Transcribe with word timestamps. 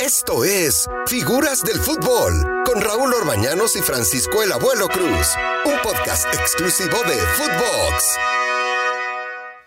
Esto 0.00 0.44
es 0.44 0.88
Figuras 1.08 1.62
del 1.62 1.78
Fútbol 1.78 2.32
con 2.64 2.80
Raúl 2.80 3.12
Orbañanos 3.12 3.76
y 3.76 3.82
Francisco 3.82 4.42
el 4.42 4.50
Abuelo 4.50 4.88
Cruz, 4.88 5.28
un 5.66 5.78
podcast 5.82 6.24
exclusivo 6.32 6.96
de 7.02 7.16
Footbox. 7.16 8.16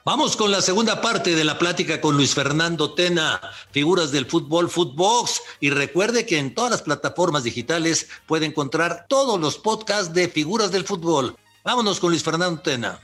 Vamos 0.03 0.35
con 0.35 0.49
la 0.49 0.63
segunda 0.63 1.01
parte 1.01 1.35
de 1.35 1.43
la 1.43 1.59
plática 1.59 2.01
con 2.01 2.17
Luis 2.17 2.33
Fernando 2.33 2.95
Tena, 2.95 3.39
figuras 3.69 4.11
del 4.11 4.25
fútbol, 4.25 4.71
Footbox. 4.71 5.39
Y 5.59 5.69
recuerde 5.69 6.25
que 6.25 6.39
en 6.39 6.55
todas 6.55 6.71
las 6.71 6.81
plataformas 6.81 7.43
digitales 7.43 8.09
puede 8.25 8.47
encontrar 8.47 9.05
todos 9.07 9.39
los 9.39 9.59
podcasts 9.59 10.15
de 10.15 10.29
figuras 10.29 10.71
del 10.71 10.83
fútbol. 10.83 11.37
Vámonos 11.63 11.99
con 11.99 12.09
Luis 12.09 12.23
Fernando 12.23 12.59
Tena. 12.59 12.99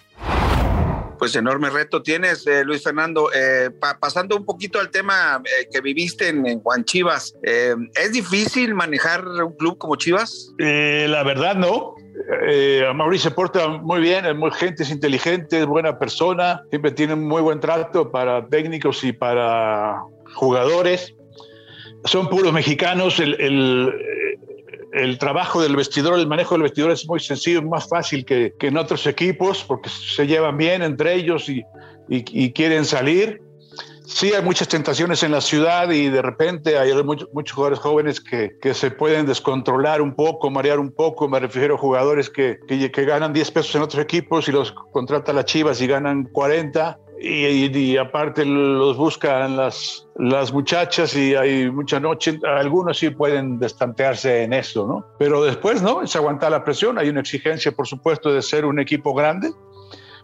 Pues 1.20 1.36
enorme 1.36 1.70
reto 1.70 2.02
tienes, 2.02 2.48
eh, 2.48 2.64
Luis 2.64 2.82
Fernando. 2.82 3.30
Eh, 3.36 3.70
pasando 4.00 4.38
un 4.38 4.46
poquito 4.46 4.80
al 4.80 4.90
tema 4.90 5.44
eh, 5.44 5.68
que 5.70 5.82
viviste 5.82 6.30
en, 6.30 6.62
Juan 6.62 6.86
Chivas, 6.86 7.36
¿es 7.44 8.12
difícil 8.14 8.74
manejar 8.74 9.26
un 9.28 9.54
club 9.58 9.78
como 9.78 9.98
Chivas? 9.98 10.54
la 10.58 11.24
verdad 11.24 11.56
no. 11.56 11.96
Mauricio 12.96 13.30
se 13.30 13.36
porta 13.36 13.68
muy 13.68 14.00
bien, 14.00 14.26
es 14.26 14.36
muy 14.36 14.52
gente, 14.52 14.84
es 14.84 14.92
inteligente, 14.92 15.60
es 15.60 15.66
buena 15.66 16.00
persona, 16.00 16.64
siempre 16.70 16.92
tiene 16.92 17.14
un 17.14 17.28
muy 17.28 17.42
buen 17.42 17.60
trato 17.60 18.12
para 18.12 18.48
técnicos 18.48 19.04
y 19.04 19.12
para 19.12 20.02
jugadores. 20.36 21.14
Son 22.06 22.30
puros 22.30 22.54
mexicanos, 22.54 23.20
el 23.20 23.94
trabajo 25.18 25.62
del 25.62 25.76
vestidor, 25.76 26.20
el 26.20 26.28
manejo 26.28 26.56
del 26.56 26.64
vestidor 26.64 26.92
es 26.92 27.08
muy 27.08 27.20
sencillo, 27.20 27.62
más 27.62 27.88
fácil 27.88 28.26
que, 28.26 28.54
en 28.60 28.78
otros 28.78 29.06
equipos 29.08 29.64
porque 29.64 29.90
se 29.90 30.28
llevan 30.28 30.58
bien 30.58 30.82
entre 30.82 31.16
ellos 31.16 31.50
y, 31.50 31.64
quieren 32.54 32.86
salir. 32.86 33.42
Sí, 34.06 34.34
hay 34.34 34.42
muchas 34.42 34.68
tentaciones 34.68 35.22
en 35.22 35.32
la 35.32 35.42
ciudad 35.42 35.92
y 35.92 36.10
de 36.10 36.24
repente 36.24 36.80
hay 36.80 36.92
muchos, 37.04 37.30
jugadores 37.52 37.80
jóvenes 37.80 38.20
que, 38.20 38.74
se 38.74 38.92
pueden 38.92 39.28
descontrolar 39.28 40.02
un 40.02 40.16
poco, 40.16 40.50
marear 40.50 40.80
un 40.80 40.92
poco. 40.92 41.30
Me 41.30 41.40
refiero 41.40 41.76
a 41.76 41.78
jugadores 41.78 42.30
que, 42.30 42.58
que, 42.68 43.06
ganan 43.06 43.34
10 43.34 43.52
pesos 43.52 43.76
en 43.76 43.84
otros 43.84 44.02
equipos 44.02 44.48
y 44.48 44.52
los 44.52 44.72
contrata 44.92 45.32
la 45.32 45.46
Chivas 45.46 45.80
y 45.82 45.88
ganan 45.88 46.24
40 46.26 46.98
y, 47.22 47.98
aparte 47.98 48.46
los 48.46 48.98
buscan 48.98 49.58
las, 49.58 50.08
las 50.16 50.54
muchachas 50.54 51.16
y 51.16 51.36
hay 51.36 51.70
mucha 51.70 52.00
noche, 52.00 52.40
algunos 52.44 52.98
sí 52.98 53.10
pueden 53.10 53.60
destantearse 53.60 54.44
en 54.44 54.54
eso, 54.54 54.88
¿no? 54.88 55.06
Pero 55.18 55.44
después, 55.44 55.82
¿no? 55.82 56.02
Es 56.02 56.16
aguantar 56.16 56.52
la 56.52 56.64
presión, 56.64 56.98
hay 56.98 57.10
una 57.10 57.20
exigencia, 57.20 57.72
por 57.72 57.88
supuesto, 57.88 58.32
de 58.32 58.42
ser 58.42 58.66
un 58.66 58.80
equipo 58.80 59.14
grande, 59.14 59.52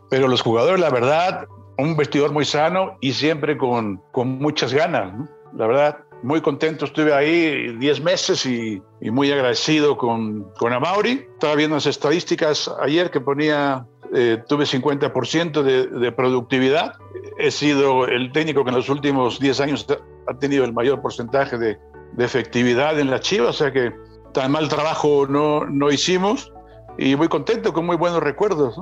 pero 0.09 0.27
los 0.27 0.41
jugadores, 0.41 0.79
la 0.79 0.89
verdad, 0.89 1.47
un 1.77 1.97
vestidor 1.97 2.31
muy 2.31 2.45
sano 2.45 2.97
y 3.01 3.13
siempre 3.13 3.57
con, 3.57 4.01
con 4.11 4.39
muchas 4.39 4.73
ganas, 4.73 5.13
¿no? 5.13 5.27
La 5.53 5.67
verdad, 5.67 5.97
muy 6.23 6.41
contento, 6.41 6.85
estuve 6.85 7.13
ahí 7.13 7.77
10 7.77 8.01
meses 8.01 8.45
y, 8.45 8.81
y, 8.99 9.11
muy 9.11 9.31
agradecido 9.31 9.97
con, 9.97 10.51
con 10.57 10.73
Amauri. 10.73 11.27
Estaba 11.33 11.55
viendo 11.55 11.75
las 11.75 11.85
estadísticas 11.85 12.69
ayer 12.81 13.11
que 13.11 13.21
ponía 13.21 13.85
eh, 14.15 14.43
tuve 14.47 14.65
50% 14.65 15.61
de, 15.61 15.87
de, 15.87 16.11
productividad. 16.11 16.93
He 17.37 17.51
sido 17.51 18.07
el 18.07 18.31
técnico 18.31 18.63
que 18.63 18.69
en 18.69 18.75
los 18.75 18.89
últimos 18.89 19.39
10 19.39 19.59
años 19.59 19.85
ha 20.27 20.37
tenido 20.39 20.63
el 20.63 20.73
mayor 20.73 21.01
porcentaje 21.01 21.57
de, 21.57 21.77
de 22.13 22.25
efectividad 22.25 22.99
en 22.99 23.09
la 23.09 23.19
Chiva, 23.19 23.49
o 23.49 23.53
sea 23.53 23.71
que 23.71 23.93
tan 24.33 24.51
mal 24.51 24.67
trabajo 24.69 25.27
no, 25.27 25.65
no 25.65 25.91
hicimos 25.91 26.51
y 26.97 27.15
muy 27.15 27.27
contento, 27.27 27.73
con 27.73 27.85
muy 27.85 27.97
buenos 27.97 28.21
recuerdos. 28.21 28.75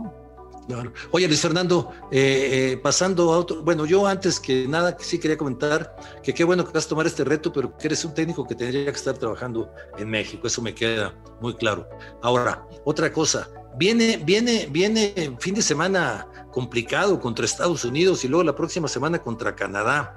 Oye, 1.11 1.27
Luis 1.27 1.41
Fernando, 1.41 1.91
eh, 2.09 2.71
eh, 2.71 2.77
pasando 2.77 3.33
a 3.33 3.37
otro, 3.37 3.63
bueno, 3.63 3.85
yo 3.85 4.07
antes 4.07 4.39
que 4.39 4.65
nada 4.67 4.95
sí 4.99 5.19
quería 5.19 5.37
comentar 5.37 5.95
que 6.23 6.33
qué 6.33 6.43
bueno 6.43 6.65
que 6.65 6.71
vas 6.71 6.85
a 6.85 6.89
tomar 6.89 7.05
este 7.05 7.23
reto, 7.23 7.51
pero 7.51 7.75
que 7.77 7.87
eres 7.87 8.05
un 8.05 8.13
técnico 8.13 8.47
que 8.47 8.55
tendría 8.55 8.85
que 8.85 8.91
estar 8.91 9.17
trabajando 9.17 9.69
en 9.97 10.09
México, 10.09 10.47
eso 10.47 10.61
me 10.61 10.73
queda 10.73 11.13
muy 11.41 11.53
claro. 11.55 11.87
Ahora, 12.21 12.65
otra 12.85 13.11
cosa, 13.11 13.49
Viene, 13.77 14.21
viene, 14.23 14.67
viene 14.69 15.13
fin 15.39 15.55
de 15.55 15.61
semana 15.61 16.27
complicado 16.51 17.19
contra 17.19 17.45
Estados 17.45 17.83
Unidos 17.83 18.23
y 18.23 18.27
luego 18.27 18.43
la 18.43 18.55
próxima 18.55 18.87
semana 18.87 19.19
contra 19.19 19.55
Canadá. 19.55 20.15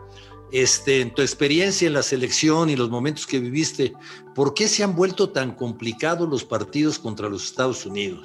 Este, 0.53 1.00
en 1.00 1.12
tu 1.12 1.22
experiencia 1.22 1.89
en 1.89 1.95
la 1.95 2.03
selección 2.03 2.71
y 2.71 2.77
los 2.77 2.89
momentos 2.89 3.27
que 3.27 3.41
viviste, 3.41 3.93
¿por 4.34 4.55
qué 4.55 4.69
se 4.69 4.84
han 4.84 4.95
vuelto 4.95 5.31
tan 5.31 5.53
complicados 5.53 6.28
los 6.28 6.45
partidos 6.45 6.99
contra 7.00 7.28
los 7.28 7.45
Estados 7.45 7.84
Unidos? 7.84 8.25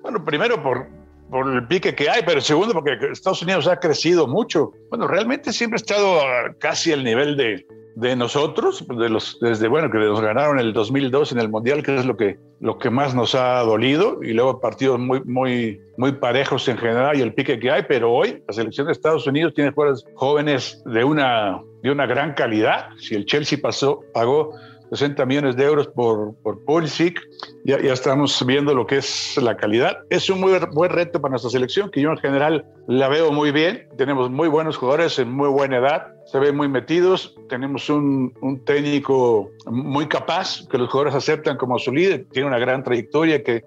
Bueno, 0.00 0.24
primero 0.24 0.62
por, 0.62 0.88
por 1.30 1.52
el 1.52 1.66
pique 1.66 1.94
que 1.94 2.08
hay, 2.08 2.22
pero 2.24 2.40
segundo 2.40 2.72
porque 2.72 2.96
Estados 3.12 3.42
Unidos 3.42 3.66
ha 3.66 3.78
crecido 3.78 4.26
mucho. 4.26 4.72
Bueno, 4.88 5.06
realmente 5.06 5.52
siempre 5.52 5.76
ha 5.76 5.82
estado 5.82 6.20
casi 6.58 6.92
al 6.92 7.04
nivel 7.04 7.36
de, 7.36 7.66
de 7.98 8.14
nosotros, 8.14 8.84
de 8.86 9.08
los, 9.08 9.38
desde 9.40 9.66
bueno, 9.66 9.90
que 9.90 9.98
nos 9.98 10.20
ganaron 10.20 10.60
el 10.60 10.72
2002 10.72 11.32
en 11.32 11.40
el 11.40 11.48
Mundial, 11.48 11.82
que 11.82 11.96
es 11.96 12.06
lo 12.06 12.16
que, 12.16 12.38
lo 12.60 12.78
que 12.78 12.90
más 12.90 13.12
nos 13.12 13.34
ha 13.34 13.58
dolido, 13.62 14.22
y 14.22 14.34
luego 14.34 14.60
partidos 14.60 15.00
muy, 15.00 15.20
muy, 15.24 15.80
muy 15.96 16.12
parejos 16.12 16.68
en 16.68 16.78
general 16.78 17.18
y 17.18 17.22
el 17.22 17.34
pique 17.34 17.58
que 17.58 17.72
hay, 17.72 17.82
pero 17.88 18.12
hoy 18.12 18.40
la 18.46 18.54
selección 18.54 18.86
de 18.86 18.92
Estados 18.92 19.26
Unidos 19.26 19.52
tiene 19.52 19.72
jugadores 19.72 20.04
jóvenes 20.14 20.80
de 20.86 21.02
una, 21.02 21.60
de 21.82 21.90
una 21.90 22.06
gran 22.06 22.34
calidad. 22.34 22.86
Si 22.98 23.16
el 23.16 23.26
Chelsea 23.26 23.58
pasó, 23.60 24.04
pagó 24.14 24.52
60 24.90 25.24
millones 25.26 25.56
de 25.56 25.64
euros 25.64 25.88
por, 25.88 26.34
por 26.42 26.64
Pulisic. 26.64 27.20
Ya, 27.64 27.80
ya 27.80 27.92
estamos 27.92 28.44
viendo 28.46 28.74
lo 28.74 28.86
que 28.86 28.98
es 28.98 29.36
la 29.40 29.56
calidad. 29.56 29.98
Es 30.10 30.30
un 30.30 30.40
muy 30.40 30.52
buen 30.72 30.90
reto 30.90 31.20
para 31.20 31.32
nuestra 31.32 31.50
selección, 31.50 31.90
que 31.90 32.00
yo 32.00 32.10
en 32.10 32.18
general 32.18 32.64
la 32.86 33.08
veo 33.08 33.32
muy 33.32 33.52
bien. 33.52 33.88
Tenemos 33.96 34.30
muy 34.30 34.48
buenos 34.48 34.76
jugadores 34.76 35.18
en 35.18 35.30
muy 35.30 35.48
buena 35.48 35.78
edad, 35.78 36.06
se 36.26 36.38
ven 36.38 36.56
muy 36.56 36.68
metidos. 36.68 37.36
Tenemos 37.48 37.88
un, 37.90 38.32
un 38.40 38.64
técnico 38.64 39.50
muy 39.66 40.06
capaz, 40.06 40.66
que 40.68 40.78
los 40.78 40.90
jugadores 40.90 41.14
aceptan 41.14 41.56
como 41.56 41.78
su 41.78 41.92
líder. 41.92 42.26
Tiene 42.32 42.48
una 42.48 42.58
gran 42.58 42.82
trayectoria 42.82 43.42
que, 43.42 43.64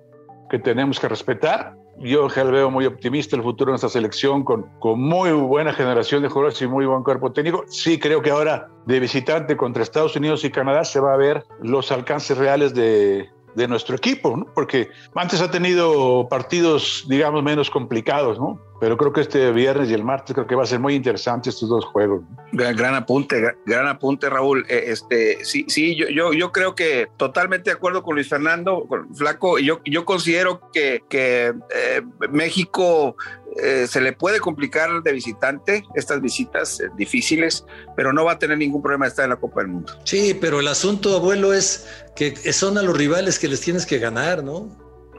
que 0.49 0.59
tenemos 0.59 0.99
que 0.99 1.07
respetar 1.07 1.80
yo 1.99 2.27
veo 2.27 2.71
muy 2.71 2.85
optimista 2.85 3.35
el 3.35 3.43
futuro 3.43 3.69
de 3.69 3.73
nuestra 3.73 3.89
selección 3.89 4.43
con, 4.43 4.67
con 4.79 4.99
muy 4.99 5.31
buena 5.31 5.73
generación 5.73 6.23
de 6.23 6.29
jugadores 6.29 6.61
y 6.61 6.67
muy 6.67 6.85
buen 6.85 7.03
cuerpo 7.03 7.31
técnico. 7.31 7.63
Sí 7.67 7.99
creo 7.99 8.21
que 8.21 8.31
ahora 8.31 8.69
de 8.85 8.99
visitante 8.99 9.55
contra 9.55 9.83
Estados 9.83 10.15
Unidos 10.15 10.43
y 10.43 10.51
Canadá 10.51 10.83
se 10.83 10.99
va 10.99 11.13
a 11.13 11.17
ver 11.17 11.43
los 11.61 11.91
alcances 11.91 12.37
reales 12.37 12.73
de, 12.73 13.29
de 13.55 13.67
nuestro 13.67 13.95
equipo, 13.95 14.37
¿no? 14.37 14.45
porque 14.53 14.89
antes 15.15 15.41
ha 15.41 15.51
tenido 15.51 16.27
partidos, 16.29 17.05
digamos, 17.07 17.43
menos 17.43 17.69
complicados, 17.69 18.39
¿no? 18.39 18.59
pero 18.81 18.97
creo 18.97 19.13
que 19.13 19.21
este 19.21 19.51
viernes 19.51 19.91
y 19.91 19.93
el 19.93 20.03
martes 20.03 20.33
creo 20.33 20.47
que 20.47 20.55
va 20.55 20.63
a 20.63 20.65
ser 20.65 20.79
muy 20.79 20.95
interesante 20.95 21.51
estos 21.51 21.69
dos 21.69 21.85
juegos. 21.85 22.23
Gran, 22.51 22.95
apunte, 22.95 23.39
gran, 23.63 23.87
apunte, 23.87 24.27
Raúl. 24.27 24.65
Eh, 24.69 24.85
este, 24.87 25.45
sí, 25.45 25.65
sí, 25.67 25.95
yo, 25.95 26.07
yo, 26.09 26.33
yo 26.33 26.51
creo 26.51 26.73
que 26.73 27.07
totalmente 27.15 27.69
de 27.69 27.75
acuerdo 27.75 28.01
con 28.01 28.15
Luis 28.15 28.27
Fernando, 28.27 28.87
con 28.89 29.15
Flaco. 29.15 29.59
Yo, 29.59 29.81
yo 29.85 30.03
considero 30.03 30.71
que, 30.73 31.03
que 31.09 31.53
eh, 31.75 32.01
México 32.31 33.15
eh, 33.57 33.85
se 33.87 33.99
le 33.99 34.13
puede 34.13 34.39
complicar 34.39 35.03
de 35.03 35.11
visitante 35.11 35.83
estas 35.95 36.21
visitas 36.21 36.79
eh, 36.79 36.89
difíciles, 36.95 37.65
pero 37.95 38.13
no 38.13 38.23
va 38.23 38.33
a 38.33 38.39
tener 38.39 38.57
ningún 38.57 38.81
problema 38.81 39.05
de 39.05 39.09
estar 39.09 39.25
en 39.25 39.31
la 39.31 39.35
Copa 39.35 39.61
del 39.61 39.69
Mundo. 39.69 39.93
Sí, 40.05 40.37
pero 40.39 40.61
el 40.61 40.67
asunto, 40.67 41.15
abuelo, 41.15 41.53
es 41.53 41.87
que 42.15 42.35
son 42.53 42.77
a 42.77 42.81
los 42.81 42.97
rivales 42.97 43.39
que 43.39 43.47
les 43.47 43.59
tienes 43.59 43.85
que 43.85 43.99
ganar, 43.99 44.43
¿no? 44.43 44.69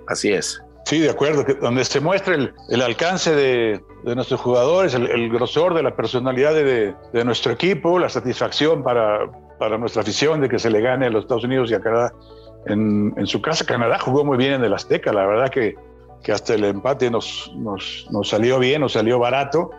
Así 0.06 0.32
es. 0.32 0.62
Sí, 0.84 0.98
de 0.98 1.10
acuerdo, 1.10 1.44
que 1.44 1.54
donde 1.54 1.84
se 1.84 2.00
muestra 2.00 2.34
el, 2.34 2.54
el 2.68 2.82
alcance 2.82 3.34
de, 3.34 3.80
de, 4.02 4.14
nuestros 4.14 4.40
jugadores, 4.40 4.94
el, 4.94 5.30
grosor 5.30 5.74
de 5.74 5.82
la 5.82 5.94
personalidad 5.94 6.54
de, 6.54 6.94
de, 7.12 7.24
nuestro 7.24 7.52
equipo, 7.52 7.98
la 7.98 8.08
satisfacción 8.08 8.82
para, 8.82 9.30
para 9.58 9.78
nuestra 9.78 10.02
afición 10.02 10.40
de 10.40 10.48
que 10.48 10.58
se 10.58 10.70
le 10.70 10.80
gane 10.80 11.06
a 11.06 11.10
los 11.10 11.24
Estados 11.24 11.44
Unidos 11.44 11.70
y 11.70 11.74
a 11.74 11.80
Canadá 11.80 12.12
en, 12.66 13.14
en 13.16 13.26
su 13.26 13.40
casa. 13.40 13.64
Canadá 13.64 13.98
jugó 14.00 14.24
muy 14.24 14.36
bien 14.36 14.54
en 14.54 14.64
el 14.64 14.74
Azteca, 14.74 15.12
la 15.12 15.24
verdad 15.24 15.50
que 15.50 15.76
que 16.22 16.32
hasta 16.32 16.54
el 16.54 16.64
empate 16.64 17.10
nos, 17.10 17.50
nos, 17.54 18.06
nos 18.10 18.28
salió 18.28 18.58
bien, 18.58 18.80
nos 18.80 18.92
salió 18.92 19.18
barato. 19.18 19.70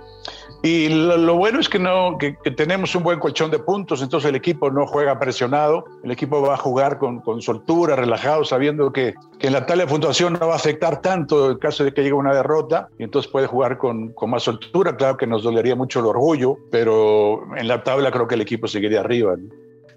Y 0.65 0.87
lo, 0.87 1.35
bueno 1.35 1.59
es 1.59 1.67
que, 1.67 1.77
no, 1.77 2.17
que, 2.17 2.37
tenemos 2.55 2.95
un 2.95 3.03
buen 3.03 3.19
colchón 3.19 3.51
de 3.51 3.59
puntos, 3.59 4.01
entonces 4.01 4.29
el 4.29 4.35
equipo 4.35 4.71
no 4.71 4.87
juega 4.87 5.19
presionado, 5.19 5.83
el 6.05 6.11
equipo 6.11 6.41
va 6.41 6.53
a 6.53 6.57
jugar 6.57 6.99
con, 6.99 7.19
con 7.19 7.41
soltura, 7.41 7.97
relajado, 7.97 8.45
sabiendo 8.45 8.93
que, 8.93 9.13
que, 9.39 9.47
en 9.47 9.53
la 9.53 9.65
tabla 9.65 9.83
de 9.83 9.91
puntuación 9.91 10.31
no 10.31 10.47
va 10.47 10.53
a 10.53 10.55
afectar 10.55 11.01
tanto 11.01 11.49
el 11.49 11.59
caso 11.59 11.83
de 11.83 11.93
que 11.93 12.01
llegue 12.01 12.13
una 12.13 12.33
derrota, 12.33 12.87
y 12.97 13.03
entonces 13.03 13.29
puede 13.29 13.45
jugar 13.45 13.77
con, 13.77 14.13
con, 14.13 14.29
más 14.29 14.43
soltura. 14.43 14.95
Claro 14.95 15.17
que 15.17 15.27
nos 15.27 15.43
dolería 15.43 15.75
mucho 15.75 15.99
el 15.99 16.05
orgullo, 16.05 16.57
pero 16.71 17.43
en 17.57 17.67
la 17.67 17.83
tabla 17.83 18.09
creo 18.11 18.29
que 18.29 18.35
el 18.35 18.41
equipo 18.41 18.65
seguiría 18.69 19.01
arriba. 19.01 19.35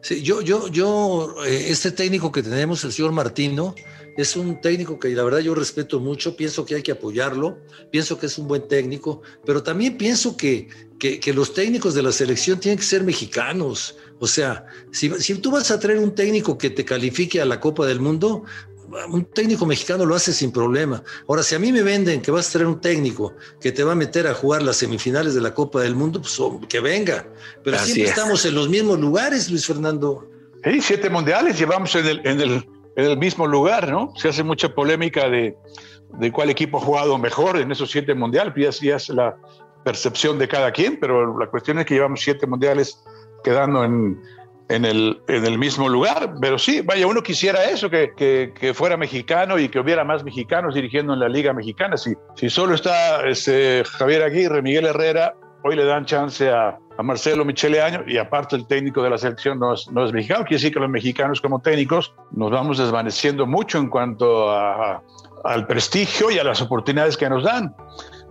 Yo, 0.08 0.41
yo, 0.41 0.69
yo, 0.69 1.35
eh, 1.44 1.67
este 1.69 1.91
técnico 1.91 2.31
que 2.31 2.43
tenemos, 2.43 2.85
el 2.85 2.93
señor 2.93 3.12
Martino, 3.12 3.75
es 4.17 4.37
un 4.37 4.61
técnico 4.61 4.99
que 4.99 5.08
la 5.08 5.25
verdad 5.25 5.41
yo 5.41 5.55
respeto 5.55 6.00
mucho, 6.00 6.37
pienso 6.37 6.64
que 6.64 6.76
hay 6.76 6.82
que 6.82 6.93
apoyarlo, 6.93 7.58
pienso 7.91 8.19
que 8.19 8.26
es 8.26 8.38
un 8.38 8.47
buen 8.49 8.67
técnico, 8.67 9.23
pero 9.44 9.62
también 9.62 9.99
pienso 9.99 10.37
que, 10.37 10.69
que, 10.99 11.32
los 11.35 11.53
técnicos 11.53 11.94
de 11.94 12.03
la 12.03 12.12
selección 12.12 12.58
tienen 12.58 12.79
que 12.79 12.85
ser 12.85 13.05
mexicanos. 13.05 13.97
O 14.19 14.26
sea, 14.26 14.64
si, 14.93 15.11
si 15.19 15.35
tú 15.35 15.50
vas 15.50 15.70
a 15.70 15.79
traer 15.79 15.99
un 15.99 16.14
técnico 16.14 16.56
que 16.56 16.70
te 16.70 16.85
califique 16.85 17.41
a 17.41 17.44
la 17.44 17.61
Copa 17.61 17.85
del 17.87 18.00
Mundo, 18.00 18.44
un 19.08 19.25
técnico 19.26 19.66
mexicano 19.66 20.04
lo 20.04 20.14
hace 20.14 20.32
sin 20.32 20.52
problema. 20.52 21.02
Ahora, 21.28 21.43
si 21.43 21.54
a 21.54 21.58
mí 21.58 21.72
me 21.72 21.82
venden 21.82 22.22
que 22.22 22.31
vas 22.31 22.48
a 22.48 22.52
traer 22.52 22.66
un 22.66 22.81
técnico 22.81 23.34
que 23.60 23.72
te 23.72 23.84
va 23.84 23.93
a 23.93 23.94
meter 23.94 24.26
a 24.26 24.34
jugar 24.34 24.62
las 24.62 24.76
semifinales 24.76 25.34
de 25.34 25.40
la 25.40 25.52
Copa 25.54 25.81
del 25.81 25.94
Mundo, 25.94 26.20
pues 26.20 26.38
oh, 26.40 26.60
que 26.69 26.81
venga. 26.81 27.26
Pero 27.62 27.78
siempre 27.78 28.04
estamos 28.04 28.44
en 28.44 28.54
los 28.54 28.69
mismos 28.69 28.98
lugares, 28.98 29.50
Luis 29.50 29.66
Fernando. 29.66 30.28
Sí, 30.64 30.81
siete 30.81 31.10
mundiales 31.10 31.58
llevamos 31.58 31.94
en 31.94 32.06
el, 32.06 32.26
en 32.26 32.40
el, 32.40 32.52
en 32.96 33.04
el 33.04 33.19
mismo 33.19 33.46
lugar, 33.46 33.90
¿no? 33.90 34.12
Se 34.16 34.28
hace 34.28 34.43
mucha 34.43 34.75
polémica 34.75 35.28
de, 35.28 35.56
de 36.19 36.32
cuál 36.32 36.50
equipo 36.50 36.78
ha 36.78 36.81
jugado 36.81 37.19
mejor 37.19 37.58
en 37.58 37.70
esos 37.70 37.90
siete 37.90 38.14
mundiales, 38.14 38.52
pues 38.54 38.81
ya, 38.81 38.96
es 38.96 39.08
la 39.10 39.37
percepción 39.84 40.38
de 40.38 40.49
cada 40.49 40.72
quien, 40.72 40.99
pero 40.99 41.38
la 41.38 41.46
cuestión 41.49 41.78
es 41.78 41.87
que 41.87 41.94
llevamos 41.94 42.20
siete 42.20 42.46
mundiales 42.46 43.00
quedando 43.44 43.84
en, 43.84 44.20
en, 44.68 44.84
el, 44.84 45.20
en 45.28 45.44
el 45.44 45.58
mismo 45.58 45.88
lugar. 45.88 46.34
Pero 46.40 46.58
sí, 46.58 46.80
vaya, 46.82 47.06
uno 47.06 47.22
quisiera 47.22 47.64
eso, 47.64 47.90
que, 47.90 48.12
que, 48.16 48.74
fuera 48.74 48.96
mexicano 48.96 49.58
y 49.58 49.68
que 49.68 49.78
hubiera 49.78 50.04
más 50.04 50.24
mexicanos 50.24 50.74
dirigiendo 50.74 51.14
en 51.14 51.20
la 51.20 51.28
Liga 51.28 51.52
Mexicana. 51.52 51.96
Si, 51.96 52.14
si 52.34 52.50
solo 52.50 52.74
está 52.74 53.26
este, 53.26 53.84
Javier 53.84 54.22
Aguirre, 54.22 54.62
Miguel 54.62 54.86
Herrera, 54.86 55.34
hoy 55.62 55.76
le 55.76 55.84
dan 55.84 56.04
chance 56.04 56.48
a, 56.48 56.78
a 56.98 57.02
Marcelo 57.02 57.44
Michele 57.44 57.80
Año 57.80 58.04
y 58.06 58.18
aparte 58.18 58.56
el 58.56 58.66
técnico 58.66 59.02
de 59.02 59.10
la 59.10 59.18
selección 59.18 59.58
no 59.58 59.74
es, 59.74 59.88
no 59.90 60.04
es 60.04 60.12
mexicano. 60.12 60.44
Quiere 60.44 60.56
decir 60.56 60.72
que 60.72 60.80
los 60.80 60.90
mexicanos 60.90 61.40
como 61.40 61.60
técnicos 61.60 62.14
nos 62.32 62.50
vamos 62.50 62.78
desvaneciendo 62.78 63.46
mucho 63.46 63.78
en 63.78 63.88
cuanto 63.88 64.50
a, 64.50 65.02
al 65.44 65.66
prestigio 65.66 66.30
y 66.30 66.38
a 66.38 66.44
las 66.44 66.60
oportunidades 66.60 67.16
que 67.16 67.28
nos 67.28 67.44
dan. 67.44 67.74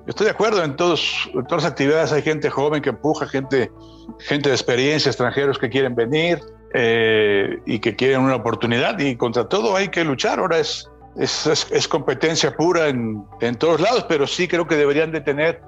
Estoy 0.08 0.26
de 0.26 0.32
acuerdo, 0.32 0.64
en, 0.64 0.76
todos, 0.76 1.30
en 1.34 1.46
todas 1.46 1.64
las 1.64 1.72
actividades 1.72 2.12
hay 2.12 2.22
gente 2.22 2.50
joven 2.50 2.82
que 2.82 2.90
empuja, 2.90 3.28
gente, 3.28 3.72
gente 4.20 4.50
de 4.50 4.56
experiencia, 4.56 5.10
extranjeros 5.10 5.58
que 5.58 5.70
quieren 5.70 5.96
venir 5.96 6.40
eh, 6.74 7.58
y 7.66 7.80
que 7.80 7.96
quieren 7.96 8.22
una 8.22 8.36
oportunidad 8.36 9.00
y 9.00 9.16
contra 9.16 9.48
todo 9.50 9.76
hay 9.76 9.88
que 9.88 10.04
luchar. 10.04 10.40
Ahora 10.40 10.60
es, 10.60 10.88
es, 11.18 11.48
es, 11.72 11.88
competencia 11.88 12.56
pura 12.56 12.88
en, 12.88 13.24
en, 13.42 13.56
todos 13.56 13.82
lados, 13.82 14.06
pero 14.08 14.28
sí 14.28 14.48
creo 14.48 14.68
que 14.68 14.76
deberían 14.76 15.12
de 15.12 15.22
tener 15.22 15.62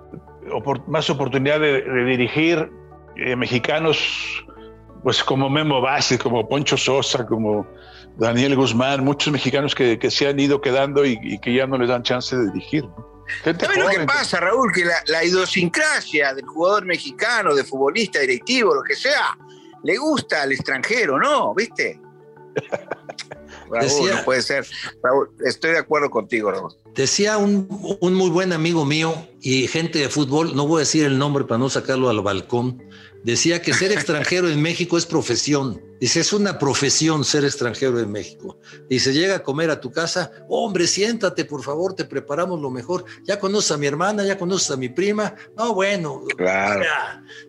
más 0.88 1.10
oportunidad 1.10 1.60
de, 1.60 1.81
dirigir 2.06 2.72
eh, 3.16 3.36
mexicanos 3.36 4.45
pues 5.04 5.24
como 5.24 5.50
Memo 5.50 5.81
Vázquez, 5.81 6.19
como 6.19 6.48
Poncho 6.48 6.75
Sosa, 6.78 7.25
como 7.25 7.66
Daniel 8.18 8.56
Guzmán, 8.56 9.04
muchos 9.04 9.31
mexicanos 9.31 9.74
que, 9.74 10.00
se 10.12 10.28
han 10.28 10.39
ido 10.39 10.60
quedando 10.60 11.06
y, 11.06 11.39
que 11.39 11.54
ya 11.54 11.66
no 11.66 11.78
les 11.78 11.89
dan 11.89 12.04
chance 12.04 12.36
de 12.36 12.51
dirigir. 12.51 12.84
¿Sabes 13.44 13.77
lo 13.77 13.88
que 13.89 14.00
pasa, 14.01 14.39
Raúl? 14.39 14.71
Que 14.74 14.85
la, 14.85 15.03
la, 15.07 15.24
idiosincrasia 15.24 16.33
del 16.33 16.45
jugador 16.45 16.85
mexicano, 16.85 17.56
de 17.56 17.63
futbolista, 17.63 18.19
directivo, 18.19 18.75
lo 18.75 18.83
que 18.83 18.95
sea, 18.95 19.38
le 19.83 19.97
gusta 19.97 20.44
al 20.44 20.51
extranjero, 20.51 21.19
¿no? 21.19 21.53
¿Viste? 21.53 22.00
Raúl, 23.69 23.81
decía, 23.81 24.15
no 24.15 24.24
puede 24.24 24.41
ser. 24.41 24.65
Raúl, 25.03 25.29
estoy 25.45 25.71
de 25.71 25.79
acuerdo 25.79 26.09
contigo, 26.09 26.51
Raúl. 26.51 26.74
Decía 26.95 27.38
un, 27.38 27.68
un, 28.01 28.13
muy 28.13 28.29
buen 28.29 28.53
amigo 28.53 28.85
mío 28.85 29.27
y 29.41 29.68
gente 29.68 30.00
de 30.00 30.09
fútbol, 30.09 30.56
no 30.56 30.68
voy 30.68 30.77
a 30.77 30.79
decir 30.79 31.06
el 31.06 31.18
nombre 31.18 31.44
para 31.44 31.59
no 31.59 31.69
sacarlo 31.69 32.09
al 32.09 32.21
balcón, 32.21 32.81
decía 33.24 33.62
que 33.62 33.74
ser 33.74 33.91
extranjero 33.94 34.50
en 34.50 34.62
México 34.62 34.97
es 34.97 35.06
profesión. 35.06 35.81
Dice, 35.99 36.19
es 36.19 36.33
una 36.33 36.59
profesión 36.59 37.25
ser 37.25 37.44
extranjero 37.44 37.99
en 37.99 38.11
México. 38.11 38.59
Dice, 38.89 39.13
llega 39.13 39.38
a 39.38 39.44
comer 39.44 39.69
a 39.71 39.81
tu 39.81 39.91
casa, 39.91 40.31
hombre, 40.47 40.85
siéntate, 40.85 41.45
por 41.45 41.63
favor, 41.63 41.95
te 41.95 42.05
preparamos 42.05 42.61
lo 42.61 42.69
mejor. 42.69 43.05
Ya 43.23 43.39
conoces 43.39 43.71
a 43.71 43.77
mi 43.77 43.88
hermana, 43.88 44.23
ya 44.23 44.38
conoces 44.38 44.69
a 44.71 44.77
mi 44.77 44.89
prima. 44.89 45.33
No, 45.57 45.73
bueno. 45.73 46.23
Claro. 46.38 46.83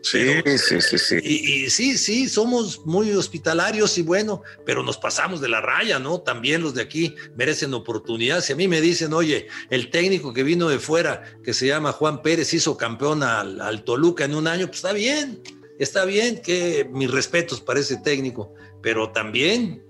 Sí, 0.03 0.41
pero, 0.43 0.59
sí, 0.59 0.81
sí, 0.81 0.99
sí. 0.99 1.17
Y, 1.23 1.65
y, 1.65 1.71
sí, 1.71 1.99
sí, 1.99 2.29
somos 2.29 2.87
muy 2.87 3.13
hospitalarios 3.13 3.99
y 3.99 4.03
bueno, 4.03 4.43
pero 4.65 4.83
nos 4.83 4.97
pasamos 4.97 5.41
de 5.41 5.49
la 5.49 5.61
raya, 5.61 5.99
¿no? 5.99 6.21
También 6.21 6.63
los 6.63 6.75
de 6.75 6.83
aquí 6.83 7.15
merecen 7.37 7.75
oportunidad. 7.75 8.41
Si 8.41 8.53
a 8.53 8.57
mí 8.57 8.67
me 8.67 8.81
dicen, 8.81 9.13
oye, 9.13 9.49
el 9.69 9.91
técnico 9.91 10.33
que 10.33 10.43
vino 10.43 10.69
de 10.69 10.79
fuera, 10.79 11.23
que 11.43 11.53
se 11.53 11.67
llama 11.67 11.93
Juan 11.93 12.23
Pérez, 12.23 12.55
hizo 12.55 12.77
campeón 12.77 13.23
al, 13.23 13.61
al 13.61 13.85
Toluca 13.85 14.25
en 14.25 14.35
un 14.35 14.47
año, 14.47 14.67
pues 14.67 14.79
está 14.79 14.93
bien 14.93 15.43
Está 15.79 16.05
bien 16.05 16.43
que 16.43 16.89
mis 16.93 17.11
respetos 17.11 17.61
para 17.61 17.81
ese 17.81 17.99
técnico, 17.99 18.53
pero 18.83 19.11
también 19.11 19.85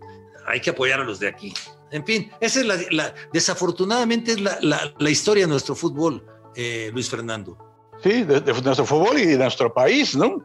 hay 0.46 0.60
que 0.60 0.70
apoyar 0.70 1.00
a 1.00 1.04
los 1.04 1.18
de 1.18 1.28
aquí. 1.28 1.54
En 1.90 2.04
fin, 2.04 2.30
esa 2.40 2.60
es 2.60 2.92
la, 2.92 3.14
desafortunadamente 3.32 4.32
es 4.32 4.40
la, 4.40 5.10
historia 5.10 5.44
de 5.44 5.50
nuestro 5.50 5.74
fútbol, 5.74 6.24
eh, 6.54 6.90
Luis 6.92 7.08
Fernando. 7.08 7.56
Sí, 8.02 8.22
de, 8.24 8.40
de, 8.40 8.52
nuestro 8.52 8.84
fútbol 8.84 9.18
y 9.18 9.26
de 9.26 9.38
nuestro 9.38 9.72
país, 9.72 10.14
¿no? 10.14 10.44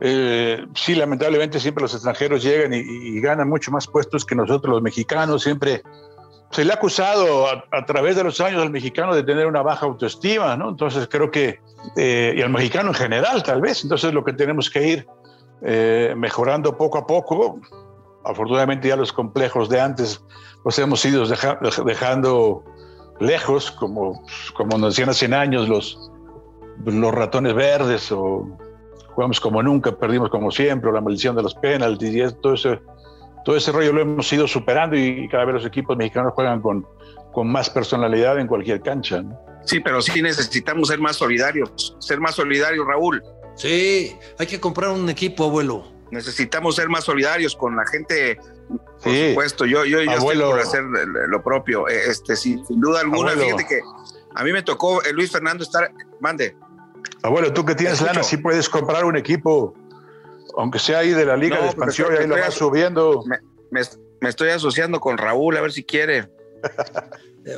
Eh, 0.00 0.66
sí, 0.74 0.94
lamentablemente 0.94 1.60
siempre 1.60 1.82
los 1.82 1.94
extranjeros 1.94 2.42
llegan 2.42 2.72
y, 2.72 2.78
y, 2.78 3.20
ganan 3.20 3.48
mucho 3.48 3.70
más 3.70 3.86
puestos 3.86 4.24
que 4.24 4.34
nosotros 4.34 4.72
los 4.72 4.82
mexicanos, 4.82 5.42
siempre 5.42 5.82
se 6.50 6.64
le 6.64 6.72
ha 6.72 6.74
acusado 6.74 7.46
a, 7.46 7.64
a, 7.70 7.86
través 7.86 8.16
de 8.16 8.24
los 8.24 8.40
años 8.40 8.62
al 8.62 8.70
mexicano 8.70 9.14
de 9.14 9.22
tener 9.22 9.46
una 9.46 9.62
baja 9.62 9.86
autoestima, 9.86 10.56
¿no? 10.56 10.70
Entonces 10.70 11.08
creo 11.08 11.30
que, 11.30 11.60
eh, 11.96 12.34
y 12.36 12.42
al 12.42 12.50
mexicano 12.50 12.88
en 12.88 12.94
general 12.94 13.42
tal 13.42 13.60
vez, 13.60 13.82
entonces 13.84 14.12
lo 14.12 14.24
que 14.24 14.32
tenemos 14.32 14.68
que 14.68 14.88
ir 14.88 15.06
eh, 15.62 16.14
mejorando 16.16 16.76
poco 16.76 16.98
a 16.98 17.06
poco, 17.06 17.60
afortunadamente 18.24 18.88
ya 18.88 18.96
los 18.96 19.12
complejos 19.12 19.68
de 19.68 19.80
antes 19.80 20.24
los 20.64 20.78
hemos 20.78 21.04
ido 21.04 21.26
deja, 21.26 21.58
dejando 21.84 22.64
lejos, 23.20 23.70
como, 23.70 24.22
como 24.54 24.76
nos 24.76 24.94
decían 24.94 25.10
hace 25.10 25.32
años 25.32 25.68
los, 25.68 26.10
los 26.84 27.14
ratones 27.14 27.54
verdes 27.54 28.10
o 28.10 28.48
jugamos 29.14 29.38
como 29.38 29.62
nunca, 29.62 29.92
perdimos 29.92 30.30
como 30.30 30.50
siempre, 30.50 30.90
o 30.90 30.92
la 30.92 31.00
maldición 31.00 31.36
de 31.36 31.42
los 31.42 31.54
penaltis 31.54 32.14
y 32.14 32.34
todo 32.40 32.54
eso 32.54 32.78
todo 33.44 33.56
ese 33.56 33.72
rollo 33.72 33.92
lo 33.92 34.02
hemos 34.02 34.32
ido 34.32 34.46
superando 34.46 34.96
y 34.96 35.28
cada 35.28 35.44
vez 35.44 35.54
los 35.54 35.66
equipos 35.66 35.96
mexicanos 35.96 36.32
juegan 36.34 36.60
con, 36.60 36.86
con 37.32 37.50
más 37.50 37.70
personalidad 37.70 38.38
en 38.38 38.46
cualquier 38.46 38.80
cancha. 38.80 39.22
¿no? 39.22 39.38
Sí, 39.64 39.80
pero 39.80 40.00
sí 40.02 40.22
necesitamos 40.22 40.88
ser 40.88 40.98
más 40.98 41.16
solidarios, 41.16 41.96
ser 42.00 42.20
más 42.20 42.34
solidarios, 42.34 42.86
Raúl. 42.86 43.22
Sí, 43.54 44.16
hay 44.38 44.46
que 44.46 44.60
comprar 44.60 44.90
un 44.90 45.08
equipo, 45.08 45.44
abuelo. 45.44 45.84
Necesitamos 46.10 46.76
ser 46.76 46.88
más 46.88 47.04
solidarios 47.04 47.54
con 47.54 47.76
la 47.76 47.86
gente, 47.86 48.38
por 48.68 49.12
sí. 49.12 49.30
supuesto. 49.30 49.64
Yo, 49.64 49.84
yo, 49.84 50.02
yo 50.02 50.10
estoy 50.10 50.38
por 50.38 50.58
hacer 50.58 50.82
lo 50.82 51.42
propio. 51.42 51.86
Este, 51.86 52.36
sin, 52.36 52.66
sin 52.66 52.80
duda 52.80 53.00
alguna, 53.00 53.32
abuelo. 53.32 53.56
fíjate 53.56 53.66
que 53.66 53.80
a 54.34 54.44
mí 54.44 54.52
me 54.52 54.62
tocó 54.62 55.02
eh, 55.02 55.12
Luis 55.12 55.30
Fernando 55.30 55.62
estar. 55.62 55.92
Mande. 56.20 56.56
Abuelo, 57.22 57.52
tú 57.52 57.64
que 57.64 57.74
tienes 57.74 58.00
lana, 58.00 58.22
sí 58.22 58.38
puedes 58.38 58.68
comprar 58.68 59.04
un 59.04 59.16
equipo 59.16 59.74
aunque 60.56 60.78
sea 60.78 60.98
ahí 60.98 61.10
de 61.10 61.24
la 61.24 61.36
Liga 61.36 61.56
no, 61.56 61.62
de 61.62 61.68
Expansión, 61.68 62.14
y 62.14 62.18
ahí 62.18 62.26
lo 62.26 62.36
vas 62.36 62.54
subiendo. 62.54 63.22
Me, 63.26 63.38
me, 63.70 63.80
me, 64.20 64.28
estoy 64.28 64.50
asociando 64.50 65.00
con 65.00 65.18
Raúl, 65.18 65.56
a 65.56 65.60
ver 65.60 65.72
si 65.72 65.84
quiere. 65.84 66.28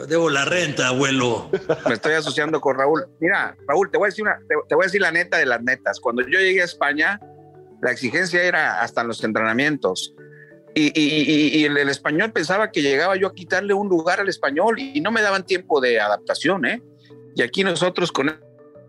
Debo 0.08 0.30
la 0.30 0.44
renta, 0.44 0.88
abuelo. 0.88 1.50
Me 1.86 1.94
estoy 1.94 2.14
asociando 2.14 2.60
con 2.60 2.78
Raúl. 2.78 3.04
Mira, 3.20 3.56
Raúl, 3.66 3.90
te 3.90 3.98
voy 3.98 4.06
a 4.06 4.10
decir 4.10 4.24
una, 4.24 4.38
te, 4.48 4.54
te 4.68 4.74
voy 4.74 4.84
a 4.84 4.86
decir 4.86 5.00
la 5.00 5.10
neta 5.10 5.38
de 5.38 5.46
las 5.46 5.60
netas. 5.62 5.98
Cuando 6.00 6.22
yo 6.22 6.38
llegué 6.38 6.62
a 6.62 6.64
España, 6.64 7.20
la 7.82 7.90
exigencia 7.90 8.42
era 8.42 8.80
hasta 8.80 9.00
en 9.00 9.08
los 9.08 9.24
entrenamientos. 9.24 10.14
Y, 10.74 10.86
y, 10.98 11.02
y, 11.04 11.58
y 11.58 11.64
el, 11.64 11.76
el, 11.76 11.88
español 11.88 12.32
pensaba 12.32 12.70
que 12.70 12.80
llegaba 12.80 13.16
yo 13.16 13.26
a 13.26 13.34
quitarle 13.34 13.74
un 13.74 13.88
lugar 13.88 14.20
al 14.20 14.28
español 14.28 14.78
y 14.78 15.00
no 15.00 15.10
me 15.10 15.20
daban 15.20 15.44
tiempo 15.44 15.80
de 15.80 16.00
adaptación, 16.00 16.64
¿eh? 16.64 16.82
Y 17.34 17.42
aquí 17.42 17.64
nosotros 17.64 18.12
con 18.12 18.28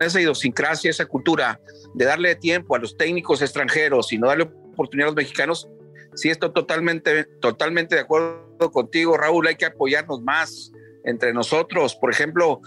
esa 0.06 0.20
idiosincrasia, 0.20 0.90
esa 0.90 1.06
cultura 1.06 1.60
de 1.94 2.06
darle 2.06 2.36
tiempo 2.36 2.76
a 2.76 2.80
los 2.80 2.98
técnicos 2.98 3.42
extranjeros 3.42 4.12
y 4.12 4.18
no 4.18 4.28
darle 4.28 4.44
oportunidad 4.44 5.08
a 5.08 5.12
los 5.12 5.16
mexicanos, 5.16 5.70
sí 6.16 6.30
estoy 6.30 6.52
totalmente, 6.54 7.26
totalmente 7.40 7.96
de 7.96 8.02
acuerdo 8.02 8.72
contigo, 8.72 9.18
Raúl, 9.18 9.48
hay 9.48 9.56
que 9.56 9.66
apoyarnos 9.66 10.22
más 10.22 10.72
entre 11.04 11.34
nosotros. 11.34 11.96
Por 11.96 12.12
ejemplo, 12.12 12.62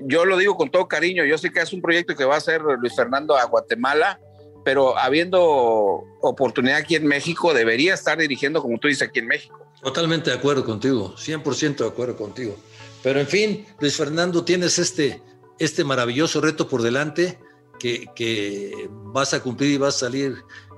yo 0.00 0.24
lo 0.24 0.36
digo 0.36 0.56
con 0.56 0.70
todo 0.70 0.88
cariño, 0.88 1.24
yo 1.24 1.38
sé 1.38 1.50
que 1.50 1.60
es 1.60 1.72
un 1.72 1.82
proyecto 1.82 2.14
que 2.14 2.24
va 2.24 2.34
a 2.34 2.38
hacer 2.38 2.62
Luis 2.62 2.94
Fernando 2.94 3.36
a 3.36 3.44
Guatemala, 3.44 4.20
pero 4.64 4.96
habiendo 4.98 6.04
oportunidad 6.20 6.78
aquí 6.78 6.94
en 6.94 7.06
México, 7.06 7.52
debería 7.52 7.94
estar 7.94 8.18
dirigiendo, 8.18 8.62
como 8.62 8.78
tú 8.78 8.88
dices, 8.88 9.08
aquí 9.08 9.18
en 9.18 9.26
México. 9.26 9.66
Totalmente 9.82 10.30
de 10.30 10.36
acuerdo 10.36 10.64
contigo, 10.64 11.14
100% 11.16 11.76
de 11.78 11.86
acuerdo 11.88 12.16
contigo. 12.16 12.56
Pero 13.02 13.18
en 13.18 13.26
fin, 13.26 13.66
Luis 13.80 13.96
Fernando, 13.96 14.44
tienes 14.44 14.78
este, 14.78 15.20
este 15.64 15.84
maravilloso 15.84 16.40
reto 16.40 16.68
por 16.68 16.82
delante 16.82 17.38
que, 17.78 18.88
vas 19.06 19.34
a 19.34 19.42
cumplir 19.42 19.72
y 19.72 19.76
vas 19.76 19.96
a 19.96 20.06
salir 20.06 20.36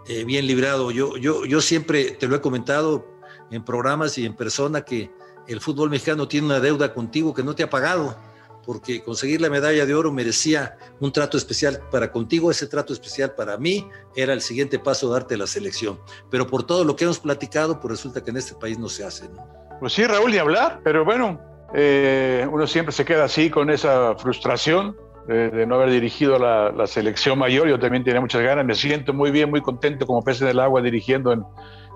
eh, 0.09 0.25
bien 0.25 0.47
librado. 0.47 0.91
Yo, 0.91 1.17
yo, 1.17 1.45
yo 1.45 1.61
siempre 1.61 2.13
te 2.13 2.27
lo 2.27 2.37
he 2.37 2.41
comentado 2.41 3.07
en 3.51 3.65
programas 3.65 4.19
y 4.19 4.27
en 4.27 4.35
persona 4.35 4.83
que 4.83 5.11
el 5.47 5.61
fútbol 5.61 5.91
mexicano 5.91 6.27
tiene 6.27 6.47
una 6.47 6.61
deuda 6.61 6.95
contigo 6.95 7.35
que 7.35 7.43
no 7.43 7.55
te 7.55 7.63
ha 7.63 7.71
pagado, 7.71 8.17
porque 8.65 9.03
conseguir 9.03 9.41
la 9.41 9.51
medalla 9.51 9.85
de 9.85 9.95
oro 9.95 10.11
merecía 10.11 10.79
un 11.01 11.13
trato 11.13 11.37
especial 11.37 11.83
para 11.91 12.11
contigo, 12.11 12.51
ese 12.51 12.67
trato 12.67 12.93
especial 12.93 13.35
para 13.35 13.59
mí 13.59 13.87
era 14.17 14.33
el 14.33 14.41
siguiente 14.41 14.79
paso, 14.79 15.11
darte 15.11 15.37
la 15.37 15.47
selección. 15.47 16.01
Pero 16.31 16.47
por 16.47 16.67
todo 16.67 16.85
lo 16.85 16.97
que 16.97 17.05
hemos 17.05 17.19
platicado, 17.19 17.79
pues 17.81 17.93
resulta 17.93 18.25
que 18.25 18.31
en 18.31 18.39
este 18.39 18.55
país 18.55 18.79
no 18.79 18.89
se 18.89 19.05
hace. 19.05 19.29
¿no? 19.29 19.47
Pues 19.81 19.93
sí, 19.93 20.05
Raúl, 20.05 20.31
ni 20.31 20.39
hablar, 20.39 20.81
pero 20.83 21.05
bueno, 21.05 21.54
eh, 21.75 22.47
uno 22.51 22.67
siempre 22.67 22.93
se 22.93 23.05
queda 23.05 23.25
así 23.25 23.51
con 23.51 23.69
esa 23.69 24.15
frustración 24.17 24.97
de, 25.27 25.51
de 25.51 25.67
no 25.67 25.77
haber 25.77 25.91
dirigido 25.91 26.39
la, 26.39 26.71
la, 26.71 26.87
selección 26.87 27.39
mayor. 27.39 27.69
Yo 27.69 27.79
también 27.79 28.05
tenía 28.05 28.21
muchas 28.21 28.43
ganas, 28.43 28.65
me 28.65 28.75
siento 28.75 29.13
muy 29.13 29.31
bien, 29.31 29.51
muy 29.51 29.61
contento 29.61 30.07
como 30.07 30.23
pez 30.23 30.41
en 30.43 30.49
el 30.49 30.61
agua 30.61 30.81
dirigiendo 30.83 31.33
en, 31.33 31.43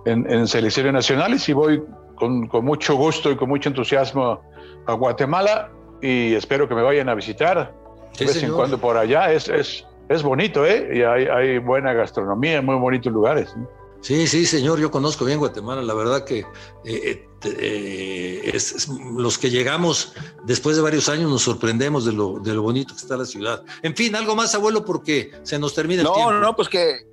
en, 0.05 0.31
en 0.31 0.47
selecciones 0.49 0.93
nacionales 0.93 1.49
y 1.49 1.53
voy 1.53 1.83
con, 2.17 2.49
con, 2.49 2.65
mucho 2.65 2.97
gusto 2.97 3.31
y 3.31 3.37
con 3.37 3.49
mucho 3.49 3.69
entusiasmo 3.69 4.41
a 4.87 4.93
Guatemala 4.95 5.71
y 6.01 6.35
espero 6.35 6.69
que 6.69 6.75
me 6.75 6.83
vayan 6.83 7.09
a 7.09 7.15
visitar 7.15 7.73
sí, 8.13 8.21
de 8.21 8.27
vez 8.27 8.35
señor. 8.35 8.51
en 8.51 8.57
cuando 8.57 8.79
por 8.79 8.97
allá. 8.97 9.33
Es, 9.33 9.49
es, 9.49 9.87
es 10.09 10.23
bonito, 10.23 10.65
¿eh? 10.67 10.91
Y 10.93 11.03
hay, 11.03 11.27
hay, 11.27 11.59
buena 11.59 11.93
gastronomía, 11.93 12.63
muy 12.63 12.77
bonitos 12.77 13.13
lugares. 13.13 13.55
¿eh? 13.57 13.78
Sí, 14.01 14.27
sí, 14.27 14.47
señor, 14.47 14.79
yo 14.79 14.91
conozco 14.91 15.25
bien 15.25 15.39
Guatemala, 15.39 15.83
la 15.83 15.95
verdad 15.95 16.25
que 16.25 16.47
eh, 16.85 17.27
eh, 17.45 18.51
es, 18.55 18.89
los 18.89 19.39
que 19.39 19.51
llegamos 19.51 20.15
después 20.45 20.77
de 20.77 20.83
varios 20.83 21.09
años 21.09 21.31
nos 21.31 21.43
sorprendemos 21.43 22.05
de 22.05 22.13
lo, 22.13 22.39
de 22.39 22.55
lo 22.55 22.63
bonito 22.63 22.95
que 22.95 23.01
está 23.01 23.17
la 23.17 23.25
ciudad. 23.25 23.65
En 23.83 23.97
fin, 23.97 24.15
algo 24.15 24.35
más, 24.35 24.55
abuelo, 24.55 24.85
porque 24.85 25.33
se 25.43 25.59
nos 25.59 25.75
termina 25.75 26.03
el 26.03 26.09
tiempo. 26.09 26.33
No, 26.33 26.41
no, 26.41 26.57
pues 26.57 26.69
que, 26.69 27.07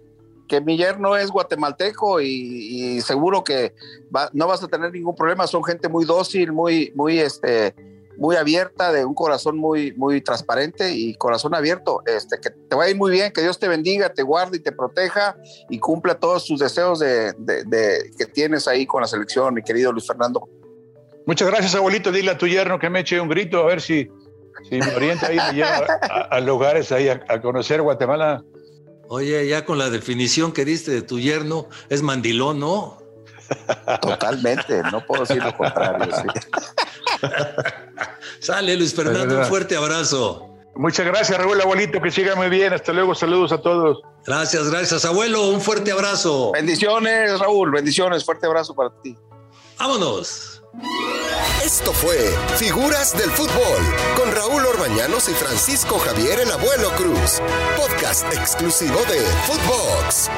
que 0.47 0.61
mi 0.61 0.77
yerno 0.77 1.15
es 1.15 1.31
guatemalteco 1.31 2.21
y, 2.21 3.01
seguro 3.01 3.43
que 3.43 3.73
no 4.33 4.47
vas 4.47 4.63
a 4.63 4.67
tener 4.67 4.91
ningún 4.91 5.15
problema, 5.15 5.47
son 5.47 5.63
gente 5.63 5.89
muy 5.89 6.05
dócil, 6.05 6.51
muy, 6.51 6.91
muy, 6.95 7.19
este, 7.19 7.75
muy 8.17 8.35
abierta, 8.35 8.91
de 8.91 9.05
un 9.05 9.13
corazón 9.13 9.57
muy, 9.57 9.93
muy 9.93 10.21
transparente 10.21 10.91
y 10.91 11.15
corazón 11.15 11.55
abierto. 11.55 12.01
Este, 12.05 12.39
que 12.39 12.49
te 12.49 12.75
vaya 12.75 12.95
muy 12.95 13.11
bien, 13.11 13.31
que 13.31 13.41
Dios 13.41 13.59
te 13.59 13.67
bendiga, 13.67 14.13
te 14.13 14.23
guarde 14.23 14.57
y 14.57 14.59
te 14.59 14.71
proteja 14.71 15.37
y 15.69 15.79
cumpla 15.79 16.15
todos 16.15 16.45
tus 16.45 16.59
deseos 16.59 16.99
de, 16.99 17.33
que 18.17 18.25
tienes 18.25 18.67
ahí 18.67 18.85
con 18.85 19.01
la 19.01 19.07
selección, 19.07 19.53
mi 19.53 19.61
querido 19.61 19.91
Luis 19.91 20.07
Fernando. 20.07 20.47
Muchas 21.25 21.49
gracias, 21.49 21.75
abuelito. 21.75 22.11
Dile 22.11 22.31
a 22.31 22.37
tu 22.37 22.47
yerno 22.47 22.79
que 22.79 22.89
me 22.89 22.99
eche 22.99 23.19
un 23.19 23.27
grito 23.27 23.59
a 23.59 23.65
ver 23.65 23.81
si, 23.81 24.09
si 24.69 24.77
me 24.77 24.93
orienta 24.95 25.27
ahí, 25.27 25.37
me 25.37 25.53
lleva 25.53 25.85
a, 26.29 26.39
lugares 26.39 26.91
ahí 26.91 27.09
a, 27.09 27.23
a, 27.27 27.41
conocer 27.41 27.81
Guatemala. 27.81 28.43
Oye, 29.07 29.47
ya 29.47 29.65
con 29.65 29.77
la 29.77 29.89
definición 29.89 30.51
que 30.51 30.65
diste 30.65 30.91
de 30.91 31.01
tu 31.01 31.19
yerno, 31.19 31.67
es 31.89 32.01
mandilón, 32.01 32.59
¿no? 32.59 33.04
Totalmente, 34.01 34.81
no 34.91 35.05
puedo 35.05 35.23
decir 35.23 35.43
lo 35.43 35.55
contrario. 35.55 36.13
Sale 38.39 38.75
Luis 38.75 38.93
Fernando, 38.93 39.39
un 39.39 39.45
fuerte 39.45 39.75
abrazo. 39.75 40.49
Muchas 40.75 41.05
gracias, 41.05 41.37
Raúl 41.37 41.59
Abuelito, 41.61 42.01
que 42.01 42.11
siga 42.11 42.35
muy 42.35 42.49
bien. 42.49 42.73
Hasta 42.73 42.91
luego, 42.91 43.15
saludos 43.15 43.51
a 43.53 43.59
todos. 43.59 44.01
Gracias, 44.25 44.69
gracias, 44.69 45.05
abuelo, 45.05 45.47
un 45.47 45.61
fuerte 45.61 45.91
abrazo. 45.91 46.51
Bendiciones, 46.51 47.39
Raúl, 47.39 47.71
bendiciones, 47.71 48.25
fuerte 48.25 48.45
abrazo 48.45 48.75
para 48.75 48.89
ti. 49.01 49.15
Vámonos. 49.79 50.61
Esto 51.63 51.93
fue 51.93 52.17
Figuras 52.57 53.17
del 53.17 53.29
Fútbol 53.31 53.81
con 54.17 54.31
Raúl 54.31 54.65
Orbañanos 54.65 55.29
y 55.29 55.33
Francisco 55.33 55.97
Javier 55.99 56.41
el 56.41 56.51
Abuelo 56.51 56.89
Cruz, 56.91 57.41
podcast 57.77 58.25
exclusivo 58.33 58.99
de 59.05 59.21
Footbox. 59.47 60.29